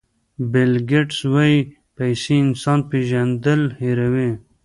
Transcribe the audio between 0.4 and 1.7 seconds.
بیل ګېټس وایي